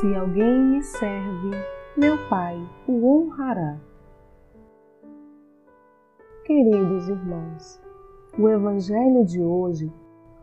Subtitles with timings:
[0.00, 1.50] Se alguém me serve,
[1.96, 3.76] meu Pai o honrará.
[6.44, 7.80] Queridos irmãos,
[8.38, 9.92] o Evangelho de hoje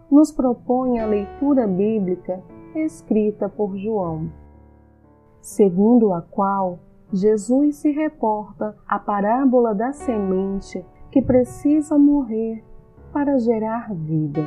[0.09, 2.41] nos propõe a leitura bíblica
[2.75, 4.31] escrita por João,
[5.41, 6.77] segundo a qual
[7.11, 12.63] Jesus se reporta à parábola da semente que precisa morrer
[13.11, 14.43] para gerar vida.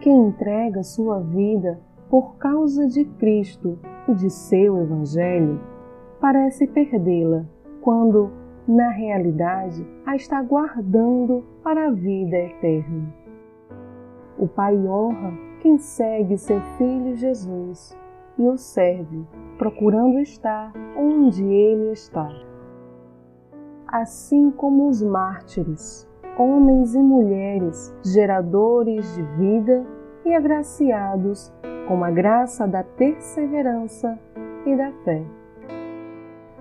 [0.00, 1.80] Quem entrega sua vida
[2.12, 5.58] por causa de Cristo e de seu Evangelho
[6.20, 7.46] parece perdê-la,
[7.80, 8.30] quando,
[8.68, 13.14] na realidade, a está guardando para a vida eterna.
[14.38, 17.98] O Pai honra quem segue seu Filho Jesus
[18.36, 19.26] e o serve,
[19.56, 22.28] procurando estar onde ele está.
[23.86, 29.86] Assim como os mártires, homens e mulheres geradores de vida
[30.26, 31.50] e agraciados
[31.92, 34.18] com a graça da perseverança
[34.64, 35.22] e da fé.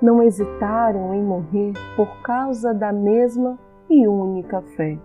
[0.02, 3.58] Não hesitaram em morrer por causa da mesma
[3.90, 4.98] e única fé.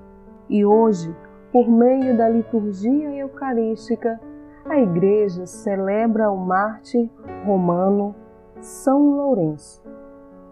[0.48, 1.14] E hoje,
[1.52, 4.20] por meio da liturgia eucarística,
[4.68, 7.08] a Igreja celebra o mártir
[7.44, 8.12] romano
[8.60, 9.80] São Lourenço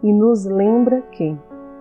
[0.05, 1.37] e nos lembra que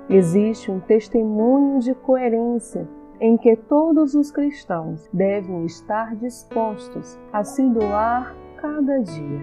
[0.09, 2.87] existe um testemunho de coerência
[3.23, 9.39] em que todos os cristãos devem estar dispostos a se doar cada dia,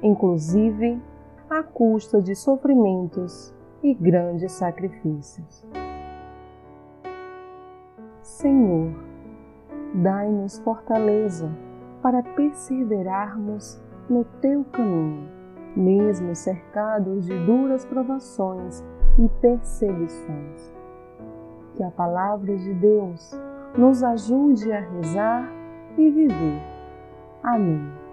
[0.00, 1.02] inclusive
[1.50, 5.66] à custa de sofrimentos e grandes sacrifícios.
[8.22, 8.92] Senhor,
[9.96, 11.50] dai-nos fortaleza
[12.00, 15.28] para perseverarmos no teu caminho,
[15.74, 18.84] mesmo cercados de duras provações
[19.18, 20.83] e perseguições.
[21.76, 23.32] Que a palavra de Deus
[23.76, 25.50] nos ajude a rezar
[25.98, 26.62] e viver.
[27.42, 28.03] Amém.